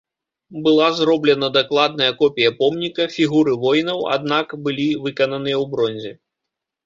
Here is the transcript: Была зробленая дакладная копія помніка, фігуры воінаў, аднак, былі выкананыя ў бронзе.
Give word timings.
Была 0.67 0.85
зробленая 0.99 1.49
дакладная 1.57 2.07
копія 2.21 2.51
помніка, 2.63 3.03
фігуры 3.15 3.53
воінаў, 3.65 3.99
аднак, 4.15 4.47
былі 4.69 4.87
выкананыя 5.07 5.57
ў 5.63 5.65
бронзе. 5.75 6.11